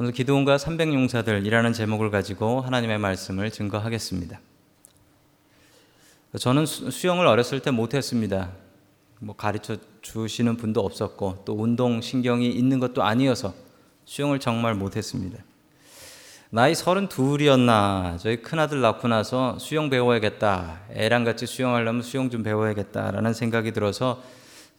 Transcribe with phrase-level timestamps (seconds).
[0.00, 4.38] 오늘 기도원과 300용사들이라는 제목을 가지고 하나님의 말씀을 증거하겠습니다.
[6.38, 8.52] 저는 수영을 어렸을 때 못했습니다.
[9.18, 13.52] 뭐 가르쳐 주시는 분도 없었고 또 운동 신경이 있는 것도 아니어서
[14.04, 15.42] 수영을 정말 못했습니다.
[16.50, 23.34] 나이 서른 둘이었나 저희 큰아들 낳고 나서 수영 배워야겠다 애랑 같이 수영하려면 수영 좀 배워야겠다라는
[23.34, 24.22] 생각이 들어서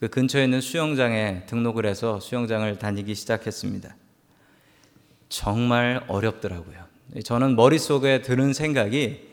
[0.00, 3.94] 그 근처에 있는 수영장에 등록을 해서 수영장을 다니기 시작했습니다.
[5.30, 6.76] 정말 어렵더라고요.
[7.24, 9.30] 저는 머릿속에 드는 생각이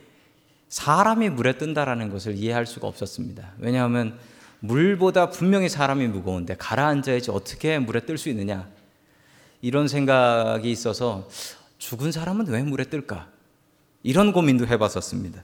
[0.70, 3.54] 사람이 물에 뜬다라는 것을 이해할 수가 없었습니다.
[3.58, 4.18] 왜냐하면
[4.60, 8.68] 물보다 분명히 사람이 무거운데 가라앉아야지 어떻게 물에 뜰 수 있느냐
[9.62, 11.28] 이런 생각이 있어서
[11.78, 13.28] 죽은 사람은 왜 물에 뜰까?
[14.04, 15.44] 이런 고민도 해봤었습니다.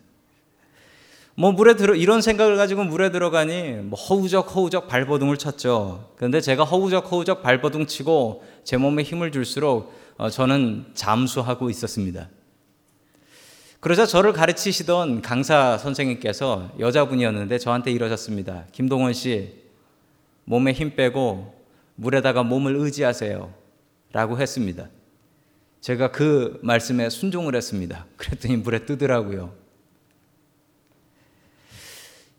[1.35, 6.11] 뭐 물에 들어 이런 생각을 가지고 물에 들어가니 뭐 허우적 허우적 발버둥을 쳤죠.
[6.15, 12.29] 그런데 제가 허우적 허우적 발버둥 치고 제 몸에 힘을 줄수록 어, 저는 잠수하고 있었습니다.
[13.79, 18.65] 그러자 저를 가르치시던 강사 선생님께서 여자분이었는데 저한테 이러셨습니다.
[18.71, 19.55] 김동원 씨,
[20.45, 21.53] 몸에 힘 빼고
[21.95, 23.53] 물에다가 몸을 의지하세요.
[24.13, 24.87] 라고 했습니다.
[25.81, 28.05] 제가 그 말씀에 순종을 했습니다.
[28.15, 29.53] 그랬더니 물에 뜨더라고요.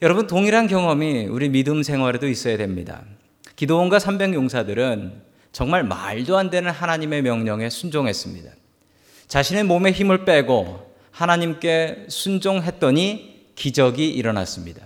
[0.01, 3.05] 여러분, 동일한 경험이 우리 믿음 생활에도 있어야 됩니다.
[3.57, 5.13] 기도원과 300용사들은
[5.55, 8.51] 정말 말도 안 되는 하나님의 명령에 순종했습니다.
[9.29, 14.83] 자신의 몸에 힘을 빼고 하나님께 순종했더니 기적이 일어났습니다.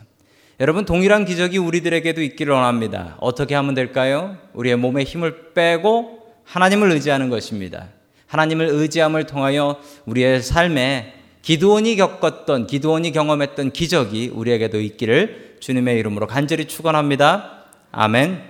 [0.60, 3.16] 여러분, 동일한 기적이 우리들에게도 있기를 원합니다.
[3.18, 4.36] 어떻게 하면 될까요?
[4.52, 7.88] 우리의 몸에 힘을 빼고 하나님을 의지하는 것입니다.
[8.26, 16.66] 하나님을 의지함을 통하여 우리의 삶에 기도원이 겪었던 기도원이 경험했던 기적이 우리에게도 있기를 주님의 이름으로 간절히
[16.66, 17.64] 축원합니다.
[17.90, 18.47] 아멘.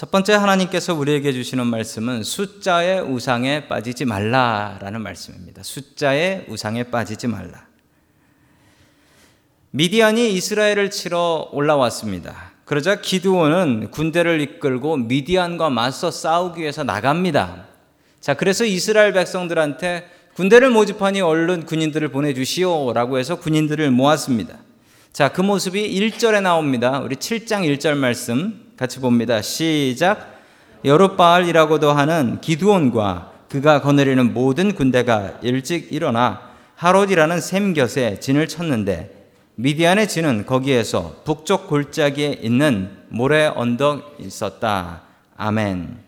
[0.00, 5.62] 첫 번째 하나님께서 우리에게 주시는 말씀은 숫자의 우상에 빠지지 말라라는 말씀입니다.
[5.62, 7.66] 숫자의 우상에 빠지지 말라.
[9.72, 12.52] 미디안이 이스라엘을 치러 올라왔습니다.
[12.64, 17.66] 그러자 기드온은 군대를 이끌고 미디안과 맞서 싸우기 위해서 나갑니다.
[18.22, 24.60] 자, 그래서 이스라엘 백성들한테 군대를 모집하니 얼른 군인들을 보내주시오라고 해서 군인들을 모았습니다.
[25.12, 27.00] 자, 그 모습이 1절에 나옵니다.
[27.00, 29.42] 우리 7장 1절 말씀 같이 봅니다.
[29.42, 30.40] 시작.
[30.86, 36.40] 여룻바알이라고도 하는 기두온과 그가 거느리는 모든 군대가 일찍 일어나
[36.76, 45.02] 하롯이라는 샘 곁에 진을 쳤는데 미디안의 진은 거기에서 북쪽 골짜기에 있는 모래 언덕 있었다.
[45.36, 45.98] 아멘.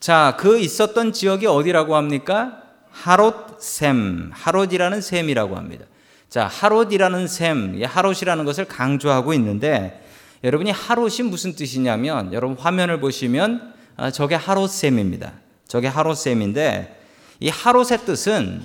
[0.00, 2.64] 자, 그 있었던 지역이 어디라고 합니까?
[2.90, 5.84] 하롯 샘, 하롯이라는 샘이라고 합니다.
[6.28, 10.09] 자, 하롯이라는 샘, 하롯이라는 것을 강조하고 있는데
[10.42, 15.34] 여러분이 하롯이 무슨 뜻이냐면 여러분 화면을 보시면 아, 저게 하롯 샘입니다.
[15.68, 16.98] 저게 하롯 샘인데
[17.40, 18.64] 이 하롯의 뜻은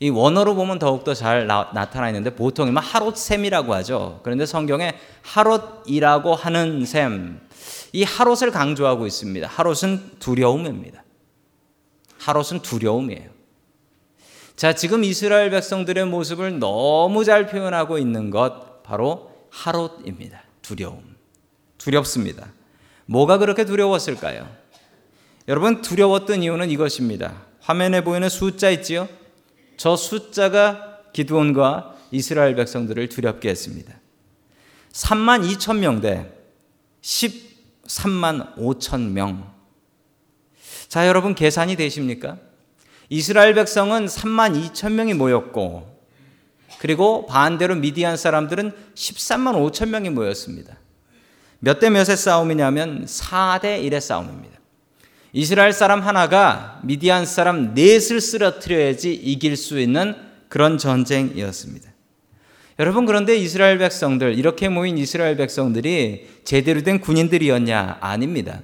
[0.00, 4.20] 이 원어로 보면 더욱더 잘 나, 타나 있는데 보통 하롯 샘이라고 하죠.
[4.22, 7.40] 그런데 성경에 하롯이라고 하는 샘,
[7.92, 9.48] 이 하롯을 강조하고 있습니다.
[9.48, 11.02] 하롯은 두려움입니다.
[12.18, 13.30] 하롯은 두려움이에요.
[14.56, 20.42] 자, 지금 이스라엘 백성들의 모습을 너무 잘 표현하고 있는 것 바로 하롯입니다.
[20.62, 21.14] 두려움.
[21.78, 22.52] 두렵습니다.
[23.06, 24.48] 뭐가 그렇게 두려웠을까요?
[25.46, 27.42] 여러분 두려웠던 이유는 이것입니다.
[27.60, 29.08] 화면에 보이는 숫자 있지요?
[29.76, 33.94] 저 숫자가 기드온과 이스라엘 백성들을 두렵게 했습니다.
[34.92, 36.30] 3만 2천 명대
[37.02, 39.52] 3만 5천 명.
[40.88, 42.38] 자, 여러분 계산이 되십니까?
[43.08, 45.93] 이스라엘 백성은 3만 2천 명이 모였고,
[46.84, 50.76] 그리고 반대로 미디안 사람들은 13만 5천 명이 모였습니다.
[51.60, 54.58] 몇 대 몇의 싸움이냐면 4대 1의 싸움입니다.
[55.32, 60.14] 이스라엘 사람 하나가 미디안 사람 넷을 쓰러뜨려야지 이길 수 있는
[60.50, 61.88] 그런 전쟁이었습니다.
[62.78, 67.96] 여러분 그런데 이스라엘 백성들 이렇게 모인 이스라엘 백성들이 제대로 된 군인들이었냐?
[68.02, 68.60] 아닙니다.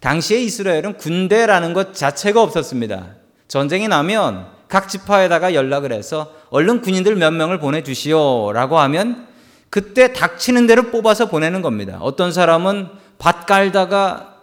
[0.00, 3.14] 당시에 이스라엘은 군대라는 것 자체가 없었습니다.
[3.46, 9.26] 전쟁이 나면 각 지파에다가 연락을 해서 얼른 군인들 몇 명을 보내주시오라고 하면
[9.70, 11.98] 그때 닥치는 대로 뽑아서 보내는 겁니다.
[12.00, 12.88] 어떤 사람은
[13.18, 14.36] 밭 깔다가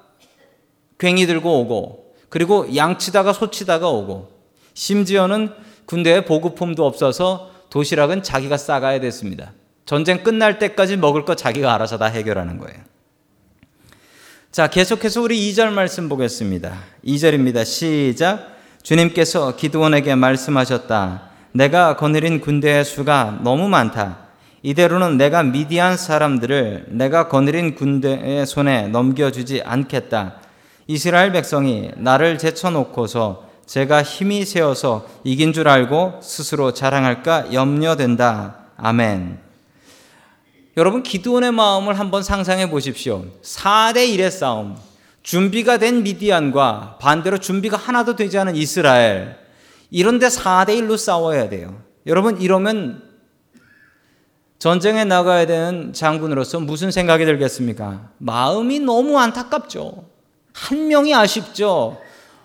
[0.98, 4.32] 괭이 들고 오고 그리고 양치다가 소치다가 오고
[4.74, 5.54] 심지어는
[5.86, 9.54] 군대에 보급품도 없어서 도시락은 자기가 싸가야 됐습니다.
[9.86, 12.80] 전쟁 끝날 때까지 먹을 거 자기가 알아서 다 해결하는 거예요.
[14.52, 16.78] 자, 계속해서 우리 2절 말씀 보겠습니다.
[17.06, 17.66] 2절입니다.
[17.66, 18.55] 시작.
[18.86, 21.24] 주님께서 기드원에게 말씀하셨다.
[21.54, 24.20] 내가 거느린 군대의 수가 너무 많다.
[24.62, 30.36] 이대로는 내가 미디안 사람들을 내가 거느린 군대의 손에 넘겨주지 않겠다.
[30.86, 38.56] 이스라엘 백성이 나를 제쳐놓고서 제가 힘이 세어서 이긴 줄 알고 스스로 자랑할까 염려된다.
[38.78, 39.40] 아멘.
[40.78, 43.26] 여러분, 기드온의 마음을 한번 상상해 보십시오.
[43.42, 44.76] 4대 1의 싸움.
[45.26, 49.36] 준비가 된 미디안과 반대로 준비가 하나도 되지 않은 이스라엘.
[49.90, 51.82] 이런데 4대 1로 싸워야 돼요.
[52.06, 53.02] 여러분, 이러면
[54.60, 58.12] 전쟁에 나가야 되는 장군으로서 무슨 생각이 들겠습니까?
[58.20, 60.06] 마음이 너무 안타깝죠.
[60.54, 62.00] 한 명이 아쉽죠.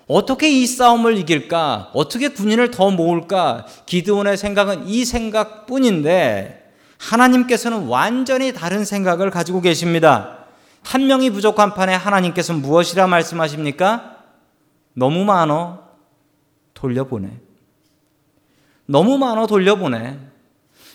[0.06, 1.90] 어떻게 이 싸움을 이길까?
[1.92, 3.66] 어떻게 군인을 더 모을까?
[3.84, 10.39] 기드온의 생각은 이 생각뿐인데 하나님께서는 완전히 다른 생각을 가지고 계십니다.
[10.82, 14.16] 한 명이 부족한 판에 하나님께서 무엇이라 말씀하십니까?
[14.94, 15.82] 너무 많어.
[16.74, 17.30] 돌려보내.
[18.86, 19.46] 너무 많어.
[19.46, 20.18] 돌려보내.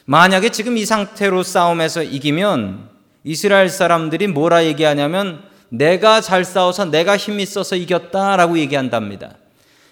[0.05, 2.89] 만약에 지금 이 상태로 싸움에서 이기면
[3.23, 9.35] 이스라엘 사람들이 뭐라 얘기하냐면 내가 잘 싸워서 내가 힘 있어서 이겼다라고 얘기한답니다.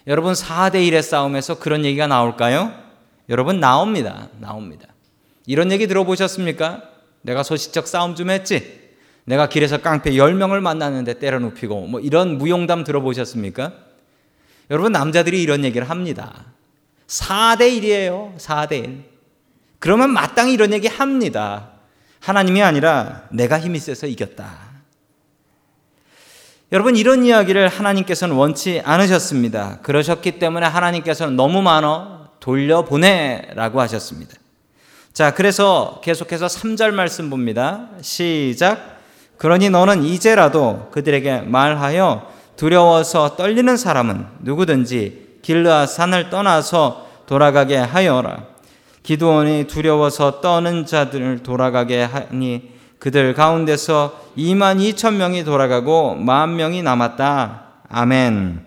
[0.06, 2.74] 여러분 4대 1의 싸움에서 그런 얘기가 나올까요?
[3.30, 4.30] 여러분 나옵니다.
[4.40, 4.88] 나옵니다.
[5.46, 6.84] 이런 얘기 들어보셨습니까?
[7.22, 8.83] 내가 소시적 싸움 좀 했지.
[9.26, 13.74] 내가 길에서 깡패 10명을 만났는데 때려 눕히고 뭐 이런 무용담 들어보셨습니까?
[14.70, 16.46] 여러분 남자들이 이런 얘기를 합니다.
[17.08, 18.38] 4대 1이에요.
[18.38, 19.04] 4대 1.
[19.80, 21.70] 그러면 마땅히 이런 얘기 합니다.
[22.20, 24.74] 하나님이 아니라 내가 힘이 세서 이겼다.
[26.72, 29.80] 여러분 이런 이야기를 하나님께서는 원치 않으셨습니다.
[29.84, 34.34] 그러셨기 때문에 하나님께서는 너무 많어 돌려보내라고 하셨습니다.
[35.14, 37.90] 자, 그래서 계속해서 3절 말씀 봅니다.
[38.02, 38.93] 시작.
[39.44, 48.46] 그러니 너는 이제라도 그들에게 말하여 두려워서 떨리는 사람은 누구든지 길르아 산을 떠나서 돌아가게 하여라.
[49.04, 57.64] 기도원이 두려워서 떠는 자들을 돌아가게 하니 그들 가운데서 2만 2천 명이 돌아가고 만 명이 남았다.
[57.90, 58.66] 아멘.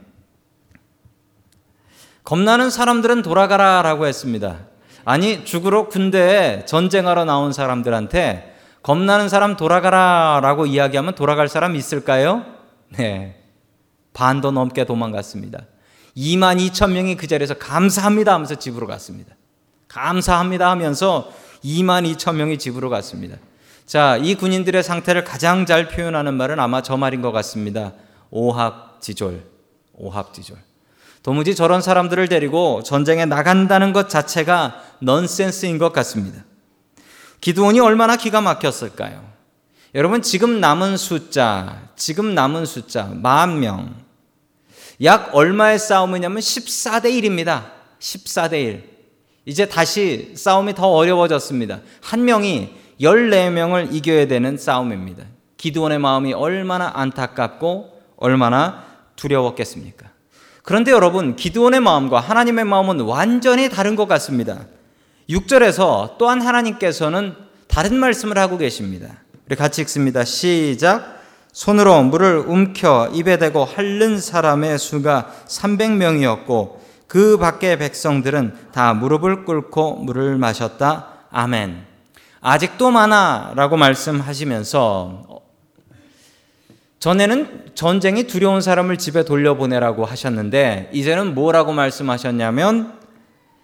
[2.23, 4.59] 겁나는 사람들은 돌아가라라고 했습니다.
[5.07, 8.56] 아니 죽으러 군대에 전쟁하러 나온 사람들한테
[8.87, 12.47] 겁나는 사람 돌아가라 라고 이야기하면 돌아갈 사람 있을까요?
[12.91, 13.35] 네.
[14.13, 15.63] 반도 넘게 도망갔습니다.
[16.17, 19.35] 2만 2천 명이 그 자리에서 감사합니다 하면서 집으로 갔습니다.
[19.89, 21.33] 감사합니다 하면서
[21.65, 23.39] 2만 2천 명이 집으로 갔습니다.
[23.87, 27.93] 자, 이 군인들의 상태를 가장 잘 표현하는 말은 아마 저 말인 것 같습니다.
[28.31, 29.43] 오합지졸.
[29.95, 30.59] 오합지졸.
[31.25, 36.45] 도무지 저런 사람들을 데리고 전쟁에 나간다는 것 자체가 넌센스인 것 같습니다.
[37.47, 39.25] 기도원이 얼마나 기가 막혔을까요?
[39.95, 43.95] 여러분, 지금 남은 숫자, 지금 남은 숫자, 만 명.
[45.05, 47.67] 약 얼마의 싸움이냐면 14대 1입니다.
[48.01, 48.91] 14대 1.
[49.45, 51.83] 이제 다시 싸움이 더 어려워졌습니다.
[52.03, 55.23] 한 명이 14명을 이겨야 되는 싸움입니다.
[55.57, 58.85] 기드원의 마음이 얼마나 안타깝고 얼마나
[59.15, 60.11] 두려웠겠습니까?
[60.65, 64.67] 그런데 여러분, 기드원의 마음과 하나님의 마음은 완전히 다른 것 같습니다.
[65.29, 67.35] 6절에서 또한 하나님께서는
[67.69, 69.23] 다른 말씀을 하고 계십니다.
[69.47, 70.25] 우리 같이 읽습니다.
[70.25, 71.17] 시작.
[71.53, 76.77] 손으로 물을 움켜 입에 대고 핥는 사람의 수가 300명이었고
[77.09, 81.09] 그 밖의 백성들은 다 무릎을 꿇고 물을 마셨다.
[81.31, 81.85] 아멘.
[82.41, 85.41] 아직도 많아라고 말씀하시면서
[86.99, 92.99] 전에는 전쟁이 두려운 사람을 집에 돌려보내라고 하셨는데 이제는 뭐라고 말씀하셨냐면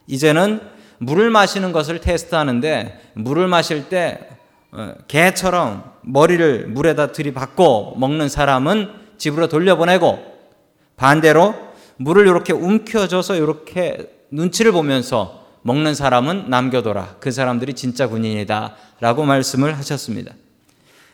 [0.07, 0.61] 이제는
[1.03, 4.21] 물을 마시는 것을 테스트하는데 물을 마실 때
[4.71, 10.21] 어, 개처럼 머리를 물에다 들이받고 먹는 사람은 집으로 돌려보내고
[10.97, 11.55] 반대로
[11.97, 13.99] 물을 이렇게 움켜줘서 이렇게
[14.31, 17.17] 눈치를 보면서 먹는 사람은 남겨둬라.
[17.19, 18.77] 그 사람들이 진짜 군인이다.
[19.01, 20.33] 라고 말씀을 하셨습니다.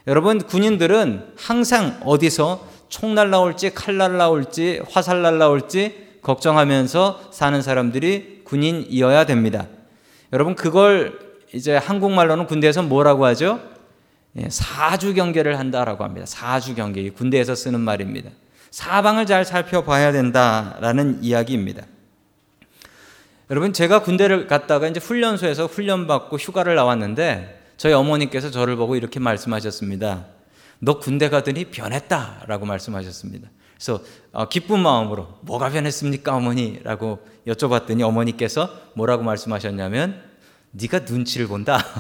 [0.07, 9.66] 여러분, 군인들은 항상 어디서 총 날라올지, 칼 날라올지, 화살 날라올지 걱정하면서 사는 사람들이 군인이어야 됩니다.
[10.32, 11.18] 여러분, 그걸
[11.52, 13.61] 이제 한국말로는 군대에서 뭐라고 하죠?
[14.37, 16.26] 예, 사주 경계를 한다라고 합니다.
[16.26, 17.08] 사주 경계.
[17.11, 18.30] 군대에서 쓰는 말입니다.
[18.70, 21.85] 사방을 잘 살펴봐야 된다라는 이야기입니다.
[23.50, 29.20] 여러분 제가 군대를 갔다가 이제 훈련소에서 훈련 받고 휴가를 나왔는데 저희 어머니께서 저를 보고 이렇게
[29.20, 30.26] 말씀하셨습니다.
[30.80, 33.49] 너 군대 가더니 변했다라고 말씀하셨습니다.
[33.78, 40.20] 그래서 어, 기쁜 마음으로 뭐가 변했습니까 어머니라고 여쭤봤더니 어머니께서 뭐라고 말씀하셨냐면
[40.73, 41.85] 네가 눈치를 본다.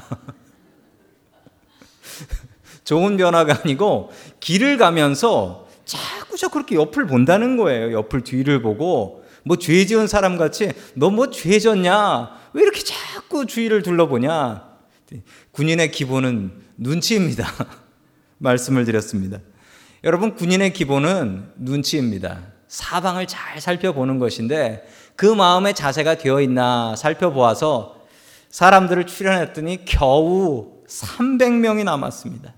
[2.84, 7.92] 좋은 변화가 아니고 길을 가면서 자꾸저 그렇게 옆을 본다는 거예요.
[7.92, 12.38] 옆을 뒤를 보고 뭐 죄 지은 사람 같이 너 뭐 죄 졌냐?
[12.54, 14.66] 왜 이렇게 자꾸 주위를 둘러보냐?
[15.52, 17.46] 군인의 기본은 눈치입니다.
[18.38, 19.38] 말씀을 드렸습니다.
[20.04, 22.38] 여러분, 군인의 기본은 눈치입니다.
[22.68, 24.86] 사방을 잘 살펴보는 것인데
[25.16, 27.96] 그 마음의 자세가 되어 있나 살펴보아서
[28.50, 32.54] 사람들을 출연했더니 겨우 300명이 남았습니다.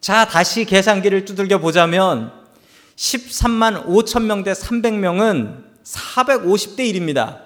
[0.00, 2.32] 자, 다시 계산기를 두들겨 보자면
[2.96, 7.40] 13만 5천 명 대 300명은 450대 1입니다.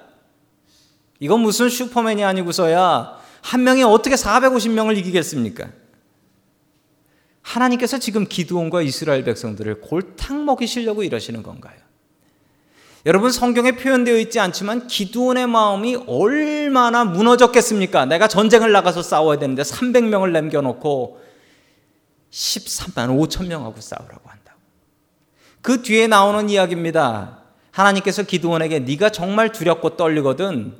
[1.21, 5.69] 이건 무슨 슈퍼맨이 아니고서야 한 명이 어떻게 450명을 이기겠습니까?
[7.47, 11.77] 하나님께서 지금 기드온과 이스라엘 백성들을 골탕 먹이시려고 이러시는 건가요?
[13.07, 18.07] 여러분 성경에 표현되어 있지 않지만 기드온의 마음이 얼마나 무너졌겠습니까?
[18.07, 21.21] 내가 전쟁을 나가서 싸워야 되는데 300명을 남겨놓고
[22.33, 24.59] 13만 5천 명하고 싸우라고 한다고.
[25.63, 27.43] 그 뒤에 나오는 이야기입니다.
[27.71, 30.75] 하나님께서 기드온에게 네가 정말 두렵고 떨리거든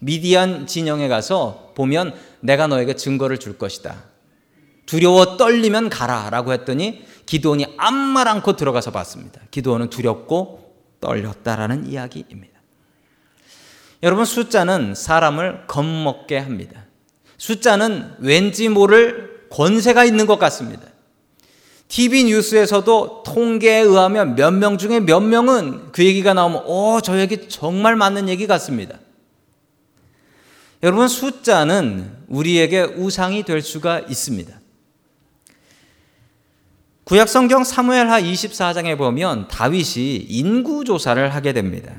[0.00, 4.07] 미디안 진영에 가서 보면 내가 너에게 증거를 줄 것이다.
[4.88, 9.42] 두려워 떨리면 가라라고 했더니 기도원이 아무 말 않고 들어가서 봤습니다.
[9.50, 12.58] 기도원은 두렵고 떨렸다라는 이야기입니다.
[14.02, 16.86] 여러분 숫자는 사람을 겁먹게 합니다.
[17.36, 20.84] 숫자는 왠지 모를 권세가 있는 것 같습니다.
[21.88, 27.50] TV 뉴스에서도 통계에 의하면 몇 명 중에 몇 명은 그 얘기가 나오면 오, 저 얘기
[27.50, 28.98] 정말 맞는 얘기 같습니다.
[30.82, 34.57] 여러분 숫자는 우리에게 우상이 될 수가 있습니다.
[37.08, 41.94] 구약 성경 사무엘하 24장에 보면 다윗이 인구 조사를 하게 됩니다.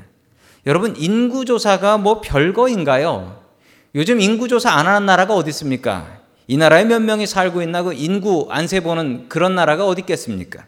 [0.66, 3.42] 여러분, 인구 조사가 뭐 별거인가요?
[3.96, 6.20] 요즘 인구 조사 안 하는 나라가 어디 있습니까?
[6.46, 10.64] 이 나라에 몇 명이 살고 있나 그 인구 안 세보는 그런 나라가 어디 있겠습니까?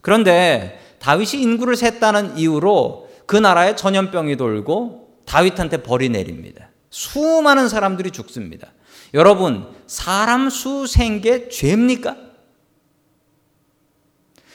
[0.00, 6.68] 그런데 다윗이 인구를 셌다는 이유로 그 나라에 전염병이 돌고 다윗한테 벌이 내립니다.
[6.90, 8.68] 수많은 사람들이 죽습니다.
[9.12, 12.30] 여러분, 사람 수 센 게 죄입니까?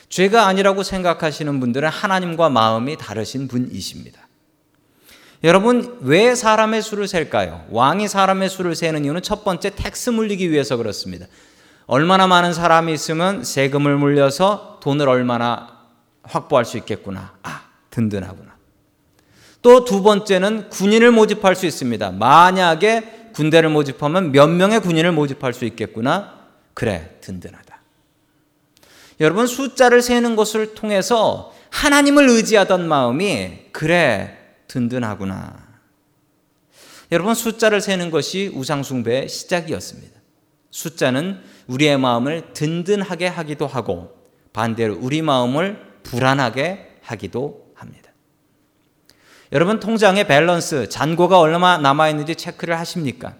[0.10, 4.28] 죄가 아니라고 생각하시는 분들은 하나님과 마음이 다르신 분이십니다.
[5.44, 7.66] 여러분, 왜 사람의 수를 셀까요?
[7.70, 11.28] 왕이 사람의 수를 세는 이유는 첫 번째 tax 물리기 위해서 그렇습니다.
[11.86, 15.78] 얼마나 많은 사람이 있으면 세금을 물려서 돈을 얼마나
[16.24, 17.34] 확보할 수 있겠구나.
[17.44, 18.56] 아, 든든하구나.
[19.62, 22.12] 또 두 번째는 군인을 모집할 수 있습니다.
[22.12, 26.34] 만약에 군대를 모집하면 몇 명의 군인을 모집할 수 있겠구나.
[26.74, 27.67] 그래, 든든하다.
[29.20, 35.68] 여러분 숫자를 세는 것을 통해서 하나님을 의지하던 마음이 그래 든든하구나.
[37.12, 40.20] 여러분 숫자를 세는 것이 우상숭배의 시작이었습니다.
[40.70, 44.16] 숫자는 우리의 마음을 든든하게 하기도 하고
[44.54, 48.12] 반대로 우리 마음을 불안하게 하기도 합니다.
[49.52, 53.36] 여러분 통장의 밸런스 잔고가 얼마 남아 있는지 체크를 하십니까?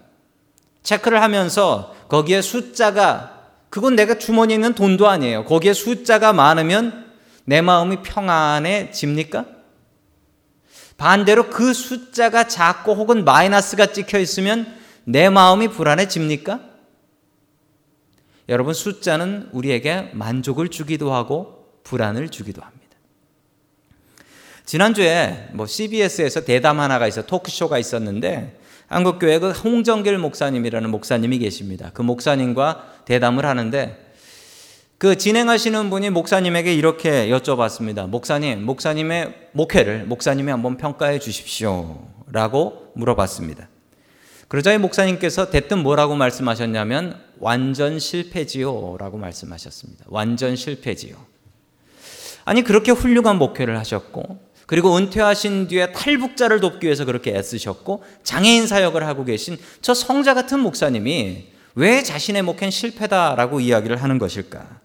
[0.82, 3.37] 체크를 하면서 거기에 숫자가
[3.70, 5.44] 그건 내가 주머니에 있는 돈도 아니에요.
[5.44, 7.12] 거기에 숫자가 많으면
[7.44, 9.46] 내 마음이 평안해집니까?
[10.96, 16.60] 반대로 그 숫자가 작고 혹은 마이너스가 찍혀 있으면 내 마음이 불안해집니까?
[18.48, 22.78] 여러분, 숫자는 우리에게 만족을 주기도 하고 불안을 주기도 합니다.
[24.64, 28.57] 지난주에 뭐 CBS에서 대담 하나가 있어 토크쇼가 있었는데
[28.88, 31.90] 한국교회 그 홍정길 목사님이라는 목사님이 계십니다.
[31.94, 34.06] 그 목사님과 대담을 하는데
[34.98, 38.08] 그 진행하시는 분이 목사님에게 이렇게 여쭤봤습니다.
[38.08, 42.08] 목사님, 목사님의 목회를 목사님이 한번 평가해 주십시오.
[42.32, 43.68] 라고 물어봤습니다.
[44.48, 48.96] 그러자 이 목사님께서 대뜸 뭐라고 말씀하셨냐면 완전 실패지요.
[48.98, 50.06] 라고 말씀하셨습니다.
[50.08, 51.14] 완전 실패지요.
[52.44, 59.06] 아니, 그렇게 훌륭한 목회를 하셨고, 그리고 은퇴하신 뒤에 탈북자를 돕기 위해서 그렇게 애쓰셨고 장애인 사역을
[59.06, 64.80] 하고 계신 저 성자 같은 목사님이 왜 자신의 목회는 실패다라고 이야기를 하는 것일까?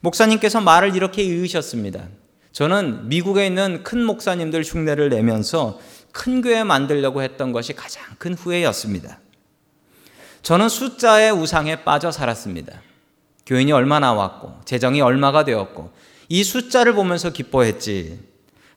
[0.00, 2.08] 목사님께서 말을 이렇게 이으셨습니다.
[2.52, 5.78] 저는 미국에 있는 큰 목사님들 흉내를 내면서
[6.12, 9.20] 큰 교회 만들려고 했던 것이 가장 큰 후회였습니다.
[10.40, 12.80] 저는 숫자의 우상에 빠져 살았습니다.
[13.44, 15.92] 교인이 얼마 나 왔고, 재정이 얼마가 되었고,
[16.30, 18.31] 이 숫자를 보면서 기뻐했지.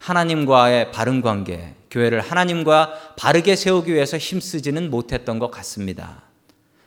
[0.06, 6.22] 하나님과의 바른 관계, 교회를 하나님과 바르게 세우기 위해서 힘쓰지는 못했던 것 같습니다.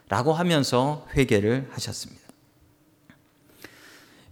[0.09, 2.23] 라고 하면서 회개를 하셨습니다.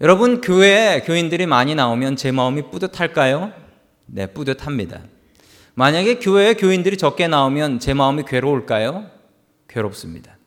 [0.00, 3.52] 여러분, 교회에 교인들이 많이 나오면 제 마음이 뿌듯할까요?
[4.06, 5.00] 네, 뿌듯합니다.
[5.74, 9.10] 만약에 교회에 교인들이 적게 나오면 제 마음이 괴로울까요?
[9.68, 10.38] 괴롭습니다.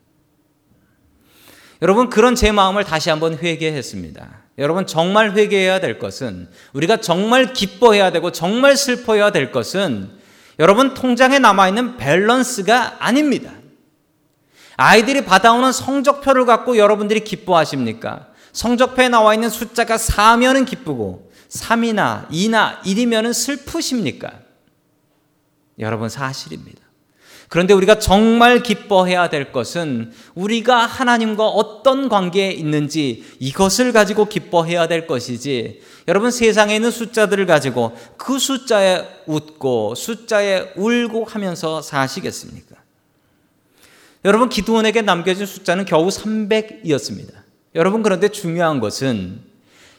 [1.82, 4.44] 여러분, 그런 제 마음을 다시 한번 회개했습니다.
[4.60, 10.10] 여러분 정말 회개해야 될 것은 우리가 정말 기뻐해야 되고 정말 슬퍼해야 될 것은
[10.58, 13.52] 여러분 통장에 남아 있는 밸런스가 아닙니다.
[14.76, 18.28] 아이들이 받아오는 성적표를 갖고 여러분들이 기뻐하십니까?
[18.52, 24.30] 성적표에 나와 있는 숫자가 4면은 기쁘고 3이나 2나 1이면은 슬프십니까?
[25.78, 26.79] 여러분 사실입니다.
[27.50, 35.08] 그런데 우리가 정말 기뻐해야 될 것은 우리가 하나님과 어떤 관계에 있는지 이것을 가지고 기뻐해야 될
[35.08, 42.76] 것이지 여러분 세상에 있는 숫자들을 가지고 그 숫자에 웃고 숫자에 울고 하면서 사시겠습니까?
[44.24, 47.32] 여러분 기도원에게 남겨진 숫자는 겨우 300이었습니다.
[47.74, 49.40] 여러분 그런데 중요한 것은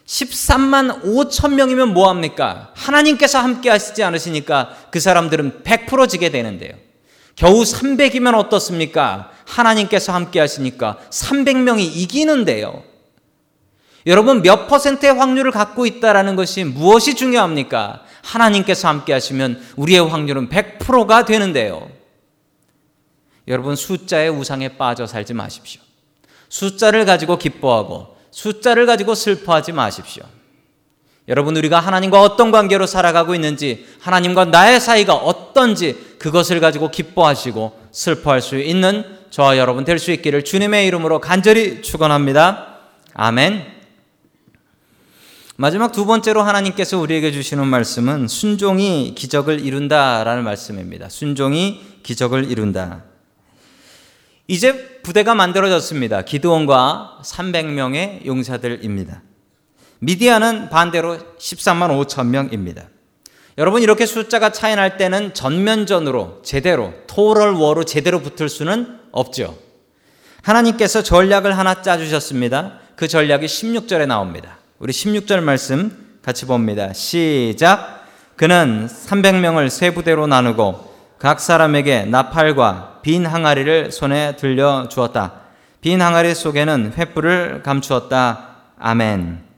[0.05, 2.71] 13만 5천 명이면 뭐합니까?
[2.75, 6.90] 하나님께서 함께 하시지 않으시니까 그 사람들은 100% 지게 되는데요.
[7.41, 9.31] 겨우 300이면 어떻습니까?
[9.47, 12.83] 하나님께서 함께 하시니까 300명이 이기는데요.
[14.05, 18.03] 여러분 몇 퍼센트의 확률을 갖고 있다라는 것이 무엇이 중요합니까?
[18.23, 21.89] 하나님께서 함께 하시면 우리의 확률은 100%가 되는데요.
[23.47, 25.81] 여러분 숫자의 우상에 빠져 살지 마십시오.
[26.47, 30.25] 숫자를 가지고 기뻐하고 숫자를 가지고 슬퍼하지 마십시오.
[31.31, 38.41] 여러분 우리가 하나님과 어떤 관계로 살아가고 있는지 하나님과 나의 사이가 어떤지 그것을 가지고 기뻐하시고 슬퍼할
[38.41, 42.79] 수 있는 저와 여러분 될 수 있기를 주님의 이름으로 간절히 축원합니다.
[43.13, 43.65] 아멘.
[45.55, 51.07] 마지막 두 번째로 하나님께서 우리에게 주시는 말씀은 순종이 기적을 이룬다라는 말씀입니다.
[51.07, 53.03] 순종이 기적을 이룬다.
[54.47, 56.23] 이제 부대가 만들어졌습니다.
[56.23, 59.21] 기드온과 300명의 용사들입니다.
[60.03, 62.85] 미디안은 반대로 13만 5천 명입니다.
[63.59, 69.55] 여러분 이렇게 숫자가 차이 날 때는 전면전으로 제대로 토럴 워로 제대로 붙을 수는 없죠.
[70.41, 72.79] 하나님께서 전략을 하나 짜 주셨습니다.
[72.95, 74.57] 그 전략이 16절에 나옵니다.
[74.79, 76.93] 우리 16절 말씀 같이 봅니다.
[76.93, 78.07] 시작.
[78.35, 85.41] 그는 300명을 세 부대로 나누고 각 사람에게 나팔과 빈 항아리를 손에 들려 주었다.
[85.81, 88.55] 빈 항아리 속에는 횃불을 감추었다.
[88.79, 89.50] 아멘.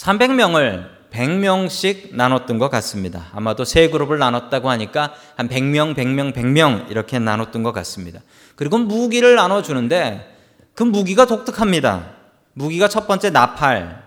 [0.00, 3.26] 300명을 100명씩 나눴던 것 같습니다.
[3.32, 8.20] 아마도 세 그룹을 나눴다고 하니까 한 100명, 100명, 100명 이렇게 나눴던 것 같습니다.
[8.56, 10.36] 그리고 무기를 나눠주는데
[10.74, 12.12] 그 무기가 독특합니다.
[12.54, 14.02] 무기가 첫 번째 나팔,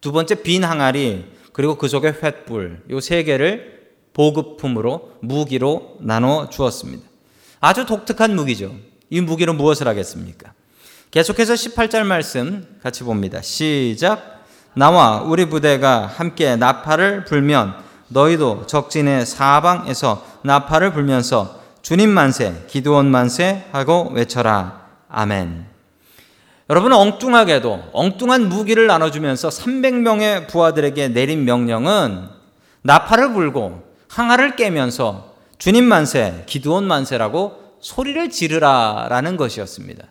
[0.00, 3.78] 두 번째 빈 항아리, 그리고 그 속에 횃불, 요세 개를
[4.12, 7.08] 보급품으로 무기로 나눠 주었습니다.
[7.60, 8.74] 아주 독특한 무기죠.
[9.10, 10.52] 이 무기로 무엇을 하겠습니까?
[11.10, 13.40] 계속해서 18절 말씀 같이 봅니다.
[13.40, 14.37] 시작.
[14.78, 17.74] 나와 우리 부대가 함께 나팔을 불면
[18.06, 24.86] 너희도 적진의 사방에서 나팔을 불면서 주님 만세, 기도원 만세 하고 외쳐라.
[25.08, 25.66] 아멘.
[26.70, 32.28] 여러분 엉뚱하게도 엉뚱한 무기를 나눠주면서 300명의 부하들에게 내린 명령은
[32.82, 40.04] 나팔을 불고 항아를 깨면서 주님 만세, 기도원 만세라고 소리를 지르라라는 것이었습니다.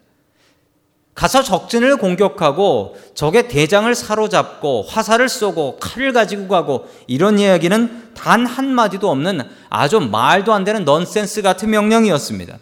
[1.17, 9.10] 가서 적진을 공격하고 적의 대장을 사로잡고 화살을 쏘고 칼을 가지고 가고 이런 이야기는 단 한마디도
[9.10, 12.60] 없는 아주 말도 안 되는 넌센스 같은 명령이었습니다.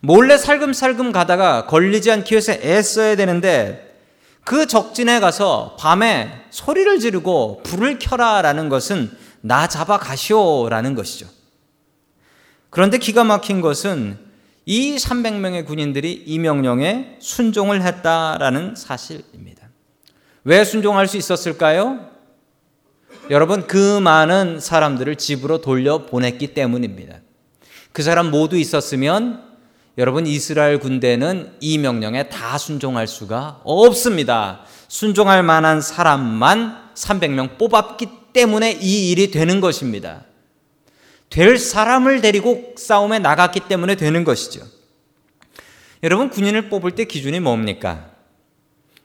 [0.00, 3.94] 몰래 살금살금 가다가 걸리지 않기 위해서 애써야 되는데
[4.42, 9.10] 그 적진에 가서 밤에 소리를 지르고 불을 켜라라는 것은
[9.42, 11.26] 나 잡아 가시오라는 것이죠.
[12.70, 14.25] 그런데 기가 막힌 것은
[14.68, 19.68] 이 300명의 군인들이 이 명령에 순종을 했다라는 사실입니다.
[20.42, 22.10] 왜 순종할 수 있었을까요?
[23.30, 27.18] 여러분, 그 많은 사람들을 집으로 돌려보냈기 때문입니다.
[27.92, 29.44] 그 사람 모두 있었으면
[29.98, 34.64] 여러분, 이스라엘 군대는 이 명령에 다 순종할 수가 없습니다.
[34.88, 40.24] 순종할 만한 사람만 300명 뽑았기 때문에 이 일이 되는 것입니다.
[41.30, 44.64] 될 사람을 데리고 싸움에 나갔기 때문에 되는 것이죠.
[46.02, 48.10] 여러분 군인을 뽑을 때 기준이 뭡니까?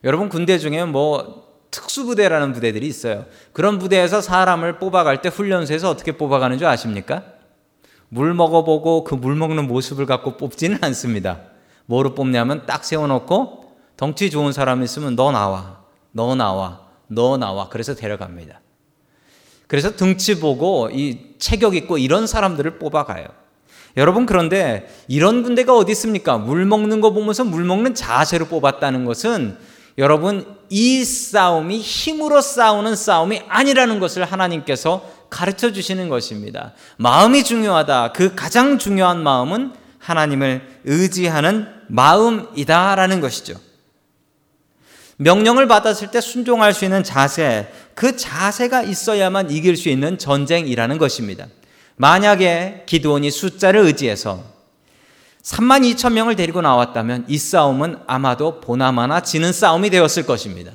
[0.03, 3.25] 여러분 군대 중에 뭐 특수부대라는 부대들이 있어요.
[3.53, 7.23] 그런 부대에서 사람을 뽑아갈 때 훈련소에서 어떻게 뽑아가는 줄 아십니까?
[8.09, 11.41] 물 먹어보고 그 물 먹는 모습을 갖고 뽑지는 않습니다.
[11.85, 17.69] 뭐로 뽑냐면 딱 세워놓고 덩치 좋은 사람 있으면 너 나와, 너 나와, 너 나와.
[17.69, 18.59] 그래서 데려갑니다.
[19.71, 23.25] 그래서 등치 보고 이 체격 있고 이런 사람들을 뽑아가요.
[23.95, 26.37] 여러분 그런데 이런 군대가 어디 있습니까?
[26.37, 29.57] 물 먹는 거 보면서 물 먹는 자세로 뽑았다는 것은
[29.97, 36.73] 여러분 이 싸움이 힘으로 싸우는 싸움이 아니라는 것을 하나님께서 가르쳐 주시는 것입니다.
[36.97, 38.11] 마음이 중요하다.
[38.11, 43.53] 그 가장 중요한 마음은 하나님을 의지하는 마음이다라는 것이죠.
[45.21, 51.47] 명령을 받았을 때 순종할 수 있는 자세, 그 자세가 있어야만 이길 수 있는 전쟁이라는 것입니다.
[51.97, 54.43] 만약에 기도원이 숫자를 의지해서
[55.43, 60.71] 3만 2천 명을 데리고 나왔다면 이 싸움은 아마도 보나마나 지는 싸움이 되었을 것입니다.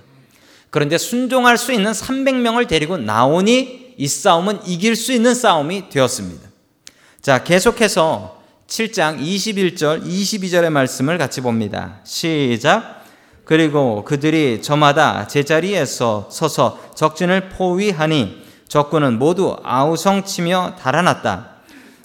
[0.70, 6.48] 그런데 순종할 수 있는 300명을 데리고 나오니 이 싸움은 이길 수 있는 싸움이 되었습니다.
[7.22, 12.00] 자, 계속해서 7장 21절, 22절의 말씀을 같이 봅니다.
[12.04, 13.04] 시작.
[13.46, 21.50] 그리고 그들이 저마다 제자리에서 서서 적진을 포위하니 적군은 모두 아우성치며 달아났다.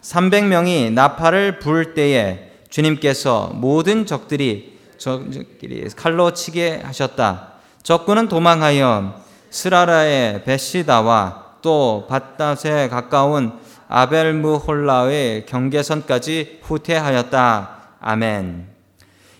[0.03, 7.53] 300명이 나팔을 불 때에 주님께서 모든 적들이 적끼리 칼로 치게 하셨다.
[7.81, 13.53] 적군은 도망하여 스라라의 베시다와 또 밧닷에 가까운
[13.87, 17.77] 아벨무홀라의 경계선까지 후퇴하였다.
[17.99, 18.70] 아멘.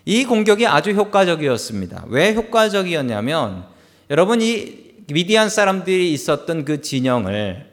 [0.06, 2.06] 이 공격이 아주 효과적이었습니다.
[2.08, 3.66] 왜 효과적이었냐면
[4.10, 7.70] 여러분 이 미디안 사람들이 있었던 그 진영을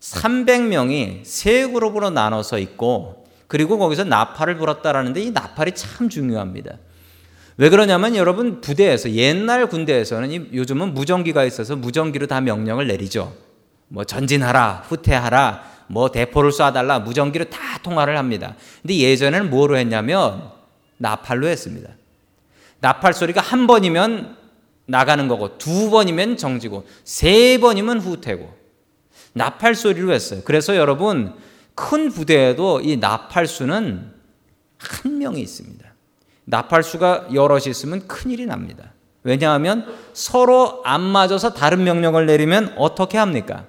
[0.00, 6.78] 300명이 세 그룹으로 나눠서 있고 그리고 거기서 나팔을 불었다라는데 이 나팔이 참 중요합니다.
[7.56, 13.34] 왜 그러냐면 여러분 부대에서 옛날 군대에서는 요즘은 무전기가 있어서 무전기로 다 명령을 내리죠.
[13.88, 18.54] 뭐 전진하라, 후퇴하라, 뭐 대포를 쏴달라 무전기로 다 통화를 합니다.
[18.82, 20.57] 근데 예전에는 뭐로 했냐면
[20.98, 21.90] 나팔로 했습니다.
[22.80, 24.36] 나팔 소리가 한 번이면
[24.86, 28.56] 나가는 거고 두 번이면 정지고 세 번이면 후퇴고
[29.32, 30.42] 나팔 소리로 했어요.
[30.44, 31.34] 그래서 여러분
[31.74, 34.12] 큰 부대에도 이 나팔수는
[34.78, 35.86] 한 명이 있습니다.
[36.44, 38.92] 나팔수가 여럿이 있으면 큰일이 납니다.
[39.22, 43.66] 왜냐하면 서로 안 맞아서 다른 명령을 내리면 어떻게 합니까?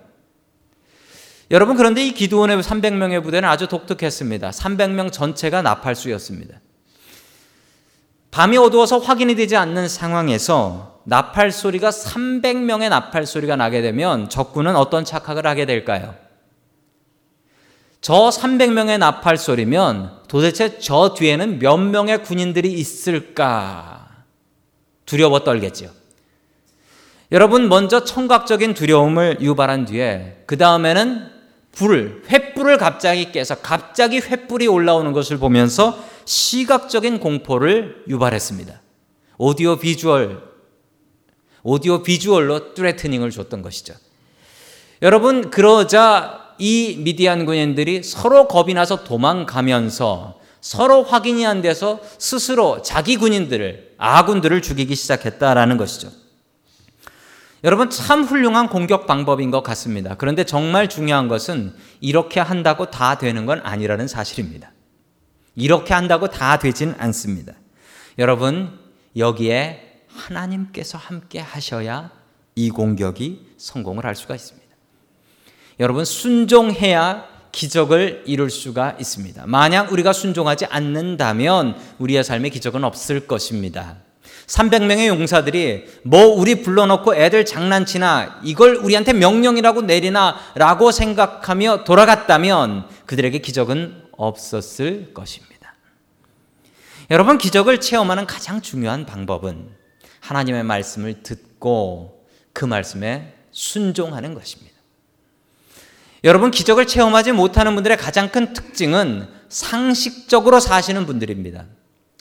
[1.51, 4.51] 여러분 그런데 이 기도원의 300명의 부대는 아주 독특했습니다.
[4.51, 6.61] 300명 전체가 나팔수였습니다.
[8.31, 15.03] 밤이 어두워서 확인이 되지 않는 상황에서 나팔 소리가 300명의 나팔 소리가 나게 되면 적군은 어떤
[15.03, 16.13] 착각을 하게 될까요?
[18.01, 24.07] 저 300명의 나팔 소리면 도대체 저 뒤에는 몇 명의 군인들이 있을까
[25.05, 25.89] 두려워 떨겠죠.
[27.31, 31.38] 여러분 먼저 청각적인 두려움을 유발한 뒤에 그 다음에는
[31.79, 38.81] 불, 횃불을 갑자기 깨서 갑자기 횃불이 올라오는 것을 보면서 시각적인 공포를 유발했습니다.
[39.37, 40.43] 오디오 비주얼,
[41.63, 43.93] 오디오 비주얼로 뚜레트닝을 줬던 것이죠.
[45.01, 53.15] 여러분, 그러자 이 미디안 군인들이 서로 겁이 나서 도망가면서 서로 확인이 안 돼서 스스로 자기
[53.15, 56.09] 군인들을, 아군들을 죽이기 시작했다라는 것이죠.
[57.63, 60.15] 여러분 참 훌륭한 공격 방법인 것 같습니다.
[60.17, 64.71] 그런데 정말 중요한 것은 이렇게 한다고 다 되는 건 아니라는 사실입니다.
[65.55, 67.53] 이렇게 한다고 다 되진 않습니다.
[68.17, 68.79] 여러분
[69.17, 72.11] 여기에 하나님께서 함께 하셔야
[72.55, 74.67] 이 공격이 성공을 할 수가 있습니다.
[75.79, 79.45] 여러분 순종해야 기적을 이룰 수가 있습니다.
[79.47, 83.97] 만약 우리가 순종하지 않는다면 우리의 삶에 기적은 없을 것입니다.
[84.49, 93.37] 300명의 용사들이 뭐 우리 불러놓고 애들 장난치나 이걸 우리한테 명령이라고 내리나 라고 생각하며 돌아갔다면 그들에게
[93.39, 95.75] 기적은 없었을 것입니다.
[97.11, 99.69] 여러분, 기적을 체험하는 가장 중요한 방법은
[100.19, 104.75] 하나님의 말씀을 듣고 그 말씀에 순종하는 것입니다.
[106.23, 111.65] 여러분, 기적을 체험하지 못하는 분들의 가장 큰 특징은 상식적으로 사시는 분들입니다.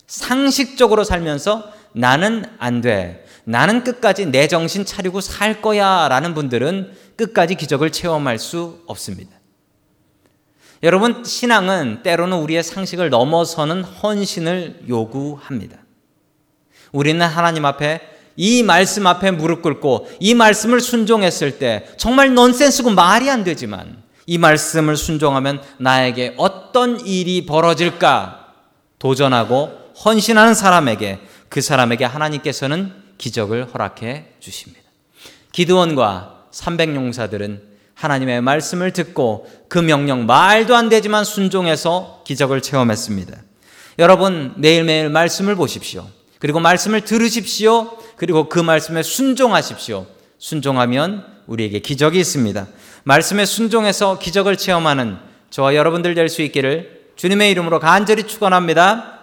[0.07, 3.25] 상식적으로 살면서 나는 안 돼.
[3.43, 6.07] 나는 끝까지 내 정신 차리고 살 거야.
[6.09, 9.33] 라는 분들은 끝까지 기적을 체험할 수 없습니다.
[10.85, 15.77] 여러분, 신앙은 때로는 우리의 상식을 넘어서는 헌신을 요구합니다.
[16.93, 18.01] 우리는 하나님 앞에
[18.37, 24.39] 이 말씀 앞에 무릎 꿇고 이 말씀을 순종했을 때 정말 넌센스고 말이 안 되지만 이
[24.39, 28.55] 말씀을 순종하면 나에게 어떤 일이 벌어질까
[29.01, 34.83] 도전하고 헌신하는 사람에게 그 사람에게 하나님께서는 기적을 허락해 주십니다.
[35.53, 37.63] 기드원과 300용사들은
[37.95, 43.37] 하나님의 말씀을 듣고 그 명령 말도 안 되지만 순종해서 기적을 체험했습니다.
[43.99, 46.07] 여러분 매일매일 말씀을 보십시오.
[46.39, 47.99] 그리고 말씀을 들으십시오.
[48.17, 50.07] 그리고 그 말씀에 순종하십시오.
[50.39, 52.69] 순종하면 우리에게 기적이 있습니다.
[53.03, 55.17] 말씀에 순종해서 기적을 체험하는
[55.51, 59.18] 저와 여러분들 될 수 있기를 주님의 이름으로 간절히 축원합니다.